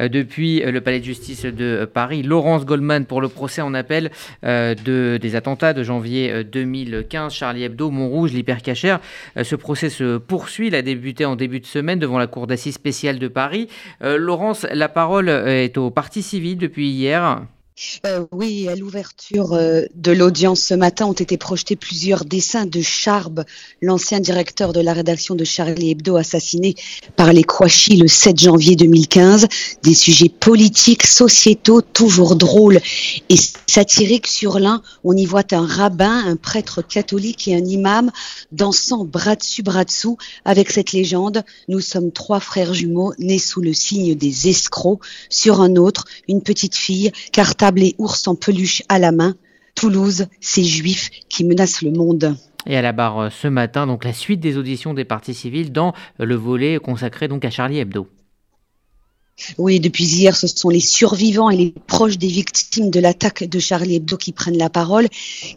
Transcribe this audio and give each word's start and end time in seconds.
Euh, 0.00 0.08
depuis 0.08 0.60
euh, 0.60 0.72
le 0.72 0.80
palais 0.80 0.98
de 0.98 1.04
justice 1.04 1.44
de 1.44 1.64
euh, 1.64 1.86
Paris. 1.86 2.24
Laurence 2.24 2.64
Goldman 2.66 3.06
pour 3.06 3.20
le 3.20 3.28
procès 3.28 3.62
en 3.62 3.74
appel 3.74 4.10
de, 4.42 5.18
des 5.20 5.36
attentats 5.36 5.72
de 5.72 5.84
janvier 5.84 6.42
2015, 6.42 7.32
Charlie 7.32 7.62
Hebdo, 7.62 7.90
Montrouge, 7.90 8.32
l'hypercachère. 8.32 9.00
Ce 9.40 9.54
procès 9.54 9.90
se 9.90 10.18
poursuit, 10.18 10.68
il 10.68 10.74
a 10.74 10.82
débuté 10.82 11.24
en 11.24 11.36
début 11.36 11.60
de 11.60 11.66
semaine 11.66 11.98
devant 11.98 12.18
la 12.18 12.26
cour 12.26 12.46
d'assises 12.46 12.74
spéciale 12.74 13.18
de 13.18 13.28
Paris. 13.28 13.68
Laurence, 14.00 14.66
la 14.72 14.88
parole 14.88 15.28
est 15.28 15.76
au 15.78 15.90
parti 15.90 16.22
civil 16.22 16.58
depuis 16.58 16.88
hier. 16.88 17.42
Euh, 18.06 18.24
oui, 18.30 18.68
à 18.68 18.76
l'ouverture 18.76 19.54
euh, 19.54 19.82
de 19.96 20.12
l'audience 20.12 20.60
ce 20.60 20.74
matin 20.74 21.06
ont 21.06 21.12
été 21.12 21.36
projetés 21.36 21.74
plusieurs 21.74 22.24
dessins 22.24 22.66
de 22.66 22.80
Charb, 22.80 23.44
l'ancien 23.82 24.20
directeur 24.20 24.72
de 24.72 24.80
la 24.80 24.92
rédaction 24.92 25.34
de 25.34 25.42
Charlie 25.42 25.90
Hebdo 25.90 26.14
assassiné 26.14 26.76
par 27.16 27.32
les 27.32 27.42
Kouachi 27.42 27.96
le 27.96 28.06
7 28.06 28.38
janvier 28.38 28.76
2015. 28.76 29.48
Des 29.82 29.94
sujets 29.94 30.28
politiques, 30.28 31.04
sociétaux, 31.04 31.80
toujours 31.80 32.36
drôles 32.36 32.78
et 33.28 33.36
satiriques. 33.66 34.28
Sur 34.28 34.60
l'un, 34.60 34.80
on 35.02 35.16
y 35.16 35.26
voit 35.26 35.52
un 35.52 35.66
rabbin, 35.66 36.24
un 36.26 36.36
prêtre 36.36 36.80
catholique 36.80 37.48
et 37.48 37.56
un 37.56 37.64
imam 37.64 38.12
dansant 38.52 39.04
bras 39.04 39.34
dessus, 39.34 39.64
bras 39.64 39.84
dessous 39.84 40.16
avec 40.44 40.70
cette 40.70 40.92
légende. 40.92 41.42
Nous 41.66 41.80
sommes 41.80 42.12
trois 42.12 42.38
frères 42.38 42.72
jumeaux 42.72 43.14
nés 43.18 43.40
sous 43.40 43.60
le 43.60 43.72
signe 43.72 44.14
des 44.14 44.48
escrocs. 44.48 45.00
Sur 45.28 45.60
un 45.60 45.74
autre, 45.74 46.04
une 46.28 46.40
petite 46.40 46.76
fille, 46.76 47.10
car 47.64 47.72
et 47.78 47.94
ours 47.96 48.28
en 48.28 48.34
peluche 48.34 48.82
à 48.90 48.98
la 48.98 49.10
main. 49.10 49.34
Toulouse, 49.74 50.26
ces 50.40 50.64
juifs 50.64 51.08
qui 51.30 51.44
menacent 51.44 51.80
le 51.80 51.92
monde. 51.92 52.36
Et 52.66 52.76
à 52.76 52.82
la 52.82 52.92
barre 52.92 53.18
euh, 53.18 53.30
ce 53.30 53.48
matin, 53.48 53.86
donc 53.86 54.04
la 54.04 54.12
suite 54.12 54.40
des 54.40 54.58
auditions 54.58 54.92
des 54.92 55.06
partis 55.06 55.32
civils 55.32 55.72
dans 55.72 55.94
le 56.18 56.34
volet 56.34 56.78
consacré 56.78 57.26
donc 57.26 57.42
à 57.44 57.50
Charlie 57.50 57.78
Hebdo. 57.78 58.06
Oui, 59.58 59.80
depuis 59.80 60.04
hier, 60.04 60.36
ce 60.36 60.46
sont 60.46 60.68
les 60.68 60.80
survivants 60.80 61.50
et 61.50 61.56
les 61.56 61.74
proches 61.86 62.18
des 62.18 62.28
victimes 62.28 62.90
de 62.90 63.00
l'attaque 63.00 63.44
de 63.44 63.58
Charlie 63.58 63.96
Hebdo 63.96 64.16
qui 64.16 64.32
prennent 64.32 64.58
la 64.58 64.70
parole. 64.70 65.08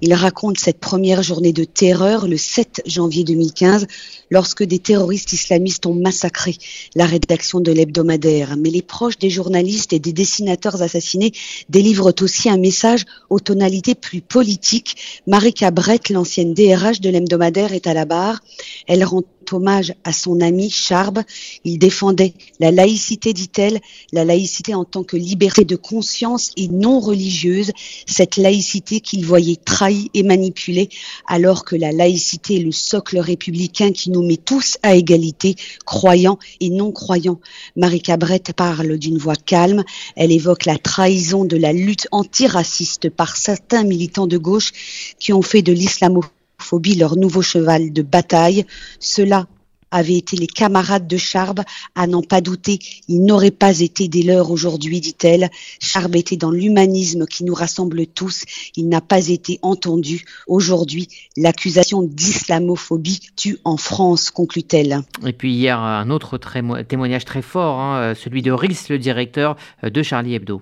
Ils 0.02 0.14
racontent 0.14 0.60
cette 0.62 0.80
première 0.80 1.24
journée 1.24 1.54
de 1.54 1.64
terreur, 1.64 2.28
le 2.28 2.38
7 2.38 2.84
janvier 2.86 3.24
2015, 3.24 3.88
lorsque 4.30 4.64
des 4.64 4.80
terroristes 4.80 5.34
islamistes 5.34 5.86
ont 5.86 5.94
massacré 5.94 6.56
la 6.96 7.06
rédaction 7.06 7.60
de 7.60 7.72
l'hebdomadaire. 7.72 8.56
Mais 8.58 8.70
les 8.70 8.82
proches 8.82 9.18
des 9.18 9.30
journalistes 9.30 9.94
et 9.94 10.00
des 10.00 10.14
dessinateurs 10.14 10.82
assassinés 10.82 11.32
délivrent 11.70 12.14
aussi 12.22 12.50
un 12.50 12.58
message 12.58 13.06
aux 13.30 13.40
tonalités 13.40 13.96
plus 13.96 14.22
politiques. 14.22 15.22
Marie 15.28 15.54
Cabret, 15.54 16.00
l'ancienne 16.10 16.54
DRH 16.54 17.00
de 17.02 17.10
l'hebdomadaire, 17.10 17.74
est 17.74 17.88
à 17.88 17.94
la 17.94 18.06
barre. 18.06 18.42
Elle 18.88 19.04
rend 19.04 19.24
hommage 19.54 19.94
à 20.04 20.14
son 20.14 20.42
ami 20.42 20.70
Charb. 20.70 21.22
Il 21.64 21.80
défendait 21.80 22.34
la 22.60 22.72
laïcité, 22.72 23.34
dit-elle, 23.34 23.80
la 24.12 24.26
laïcité 24.26 24.74
en 24.74 24.86
tant 24.86 25.04
que 25.04 25.18
liberté 25.18 25.66
de 25.66 25.76
conscience 25.76 26.52
et 26.58 26.68
non 26.68 27.00
religieuse, 27.00 27.72
cette 28.06 28.38
laïcité 28.38 29.00
qu'il 29.00 29.26
voyait 29.26 29.58
trahie 29.58 30.10
et 30.14 30.24
manipulée, 30.24 30.90
alors 31.28 31.66
que 31.66 31.76
la 31.76 31.92
laïcité 31.92 32.58
est 32.58 32.64
le 32.64 32.72
socle 32.72 33.20
républicain 33.20 33.92
qui 33.92 34.10
nous 34.10 34.26
met 34.26 34.38
tous 34.38 34.78
à 34.84 34.96
égalité, 34.96 35.56
croyants 35.86 36.40
et 36.60 36.70
non 36.70 36.92
croyants. 36.92 37.40
Marie 37.76 38.02
Cabrette 38.02 38.54
parle 38.54 38.98
d'une 38.98 39.18
voix 39.18 39.36
calme, 39.36 39.84
elle 40.16 40.32
évoque 40.32 40.66
la 40.66 40.78
trahison 40.78 41.46
de 41.46 41.58
la 41.58 41.74
lutte 41.74 42.08
antiraciste 42.12 43.10
par 43.10 43.38
certains 43.38 43.84
militants 43.84 44.28
de 44.28 44.38
gauche 44.38 44.72
qui 45.20 45.34
ont 45.34 45.42
fait 45.42 45.62
de 45.62 45.74
l'islamophobie 45.74 46.37
phobie 46.68 46.96
leur 46.96 47.16
nouveau 47.16 47.42
cheval 47.42 47.94
de 47.94 48.02
bataille. 48.02 48.66
Cela 49.00 49.48
avaient 49.90 50.18
été 50.18 50.36
les 50.36 50.48
camarades 50.48 51.08
de 51.08 51.16
Charb, 51.16 51.62
à 51.96 52.08
n'en 52.08 52.22
pas 52.22 52.42
douter, 52.42 52.80
il 53.08 53.24
n'aurait 53.24 53.52
pas 53.52 53.80
été 53.80 54.10
des 54.10 54.22
leurs 54.22 54.52
aujourd'hui, 54.52 55.00
dit-elle. 55.00 55.50
Charb 55.80 56.14
était 56.18 56.36
dans 56.36 56.52
l'humanisme 56.52 57.26
qui 57.26 57.46
nous 57.46 57.54
rassemble 57.54 58.06
tous, 58.06 58.44
il 58.76 58.90
n'a 58.90 59.00
pas 59.00 59.30
été 59.30 59.60
entendu. 59.62 60.26
Aujourd'hui, 60.46 61.08
l'accusation 61.38 62.02
d'islamophobie 62.04 63.22
tue 63.38 63.60
en 63.64 63.78
France, 63.78 64.30
conclut-elle. 64.30 65.04
Et 65.26 65.32
puis 65.32 65.54
hier, 65.54 65.80
un 65.80 66.10
autre 66.10 66.38
témoignage 66.84 67.24
très 67.24 67.42
fort, 67.42 67.80
hein, 67.80 68.14
celui 68.14 68.42
de 68.42 68.52
Rils, 68.52 68.78
le 68.90 69.00
directeur 69.00 69.56
de 69.84 70.04
Charlie 70.04 70.36
Hebdo 70.36 70.62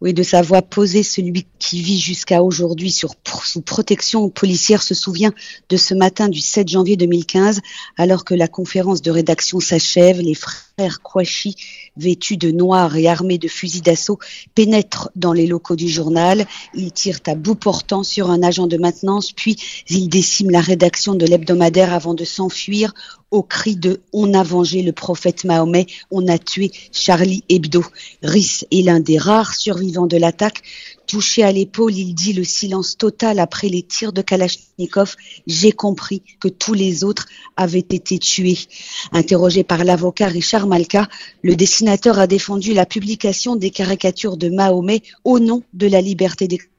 oui, 0.00 0.14
de 0.14 0.22
sa 0.22 0.42
voix 0.42 0.62
posée, 0.62 1.02
celui 1.02 1.46
qui 1.58 1.82
vit 1.82 1.98
jusqu'à 1.98 2.42
aujourd'hui 2.42 2.92
sous 2.92 3.60
protection 3.62 4.28
policière 4.28 4.82
se 4.82 4.94
souvient 4.94 5.32
de 5.68 5.76
ce 5.76 5.94
matin 5.94 6.28
du 6.28 6.40
7 6.40 6.68
janvier 6.68 6.96
2015, 6.96 7.60
alors 7.96 8.24
que 8.24 8.34
la 8.34 8.46
conférence 8.46 9.02
de 9.02 9.10
rédaction 9.10 9.58
s'achève, 9.58 10.20
les 10.20 10.34
Kouachi, 11.02 11.56
vêtus 11.96 12.36
de 12.36 12.50
noir 12.50 12.96
et 12.96 13.08
armés 13.08 13.38
de 13.38 13.48
fusils 13.48 13.82
d'assaut, 13.82 14.18
pénètrent 14.54 15.10
dans 15.16 15.32
les 15.32 15.46
locaux 15.46 15.76
du 15.76 15.88
journal. 15.88 16.46
Ils 16.74 16.92
tirent 16.92 17.20
à 17.26 17.34
bout 17.34 17.56
portant 17.56 18.04
sur 18.04 18.30
un 18.30 18.42
agent 18.42 18.66
de 18.66 18.76
maintenance, 18.76 19.32
puis 19.32 19.56
ils 19.88 20.08
déciment 20.08 20.52
la 20.52 20.60
rédaction 20.60 21.14
de 21.14 21.26
l'hebdomadaire 21.26 21.92
avant 21.92 22.14
de 22.14 22.24
s'enfuir 22.24 22.94
au 23.30 23.42
cri 23.42 23.76
de 23.76 24.00
On 24.12 24.32
a 24.34 24.42
vengé 24.42 24.82
le 24.82 24.92
prophète 24.92 25.44
Mahomet, 25.44 25.86
on 26.10 26.28
a 26.28 26.38
tué 26.38 26.70
Charlie 26.92 27.44
Hebdo. 27.48 27.84
Rhys 28.22 28.64
est 28.70 28.82
l'un 28.82 29.00
des 29.00 29.18
rares 29.18 29.54
survivants 29.54 30.06
de 30.06 30.16
l'attaque. 30.16 30.62
Touché 31.08 31.42
à 31.42 31.52
l'épaule, 31.52 31.96
il 31.96 32.14
dit 32.14 32.34
le 32.34 32.44
silence 32.44 32.98
total 32.98 33.38
après 33.38 33.70
les 33.70 33.82
tirs 33.82 34.12
de 34.12 34.20
Kalachnikov. 34.20 35.16
J'ai 35.46 35.72
compris 35.72 36.22
que 36.38 36.48
tous 36.48 36.74
les 36.74 37.02
autres 37.02 37.26
avaient 37.56 37.78
été 37.78 38.18
tués. 38.18 38.58
Interrogé 39.12 39.64
par 39.64 39.84
l'avocat 39.84 40.26
Richard 40.26 40.66
Malka, 40.66 41.08
le 41.42 41.56
dessinateur 41.56 42.18
a 42.18 42.26
défendu 42.26 42.74
la 42.74 42.84
publication 42.84 43.56
des 43.56 43.70
caricatures 43.70 44.36
de 44.36 44.50
Mahomet 44.50 45.00
au 45.24 45.38
nom 45.38 45.62
de 45.72 45.86
la 45.86 46.02
liberté 46.02 46.46
d'expression 46.46 46.77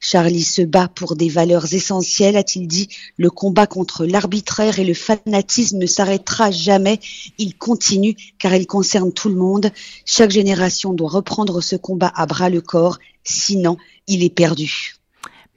Charlie 0.00 0.42
se 0.42 0.62
bat 0.62 0.88
pour 0.88 1.16
des 1.16 1.28
valeurs 1.28 1.72
essentielles, 1.72 2.36
a-t-il 2.36 2.66
dit. 2.66 2.88
Le 3.16 3.30
combat 3.30 3.66
contre 3.66 4.04
l'arbitraire 4.04 4.78
et 4.78 4.84
le 4.84 4.94
fanatisme 4.94 5.78
ne 5.78 5.86
s'arrêtera 5.86 6.50
jamais. 6.50 7.00
Il 7.38 7.56
continue 7.56 8.16
car 8.38 8.54
il 8.54 8.66
concerne 8.66 9.12
tout 9.12 9.28
le 9.28 9.36
monde. 9.36 9.70
Chaque 10.04 10.30
génération 10.30 10.92
doit 10.92 11.10
reprendre 11.10 11.60
ce 11.60 11.76
combat 11.76 12.12
à 12.14 12.26
bras 12.26 12.50
le 12.50 12.60
corps, 12.60 12.98
sinon 13.24 13.76
il 14.06 14.22
est 14.24 14.34
perdu. 14.34 14.94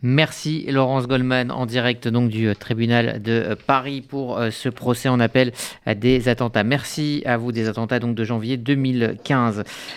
Merci 0.07 0.65
Laurence 0.67 1.07
Goldman 1.07 1.49
en 1.51 1.65
direct 1.65 2.07
donc 2.07 2.29
du 2.29 2.47
euh, 2.47 2.53
tribunal 2.53 3.23
de 3.23 3.31
euh, 3.31 3.55
Paris 3.55 4.01
pour 4.01 4.37
euh, 4.37 4.51
ce 4.51 4.69
procès 4.69 5.09
en 5.09 5.19
appel 5.19 5.51
des 5.95 6.27
attentats. 6.27 6.63
Merci 6.63 7.23
à 7.25 7.37
vous 7.37 7.51
des 7.51 7.67
attentats 7.67 7.99
donc 7.99 8.13
de 8.13 8.23
janvier 8.23 8.57
2015. 8.57 9.63